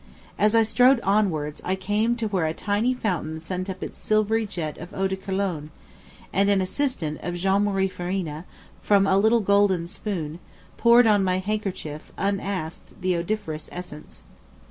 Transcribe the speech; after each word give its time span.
As 0.39 0.55
I 0.55 0.63
strolled 0.63 0.99
onwards, 1.03 1.61
I 1.63 1.75
came 1.75 2.15
to 2.15 2.27
where 2.29 2.47
a 2.47 2.55
tiny 2.55 2.95
fountain 2.95 3.39
sent 3.39 3.69
up 3.69 3.83
its 3.83 3.99
silvery 3.99 4.47
jet 4.47 4.79
of 4.79 4.91
eau 4.95 5.07
de 5.07 5.15
Cologne, 5.15 5.69
and 6.33 6.49
an 6.49 6.59
assistant 6.59 7.19
of 7.21 7.35
Jean 7.35 7.65
Marie 7.65 7.87
Farina, 7.87 8.45
from 8.81 9.05
a 9.05 9.15
little 9.19 9.41
golden 9.41 9.85
spoon, 9.85 10.39
poured 10.75 11.05
on 11.05 11.23
my 11.23 11.37
handkerchief, 11.37 12.11
unasked, 12.17 12.99
the 12.99 13.15
odoriferous 13.15 13.69
essence. 13.71 14.23